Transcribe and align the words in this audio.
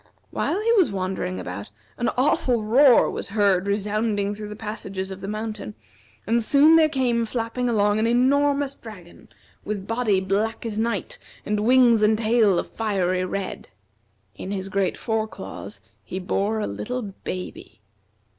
While 0.31 0.59
he 0.59 0.71
was 0.71 0.91
wandering 0.91 1.39
about, 1.39 1.69
an 1.95 2.09
awful 2.17 2.63
roar 2.63 3.07
was 3.11 3.29
heard 3.29 3.67
resounding 3.67 4.33
through 4.33 4.47
the 4.47 4.55
passages 4.55 5.11
of 5.11 5.21
the 5.21 5.27
mountain, 5.27 5.75
and 6.25 6.41
soon 6.41 6.75
there 6.75 6.89
came 6.89 7.23
flapping 7.23 7.69
along 7.69 7.99
an 7.99 8.07
enormous 8.07 8.73
dragon, 8.73 9.29
with 9.63 9.85
body 9.85 10.19
black 10.19 10.65
as 10.65 10.79
night, 10.79 11.19
and 11.45 11.59
wings 11.59 12.01
and 12.01 12.17
tail 12.17 12.57
of 12.57 12.67
fiery 12.71 13.23
red. 13.25 13.69
In 14.33 14.49
his 14.49 14.69
great 14.69 14.97
fore 14.97 15.27
claws 15.27 15.79
he 16.03 16.17
bore 16.17 16.59
a 16.59 16.65
little 16.65 17.03
baby. 17.03 17.79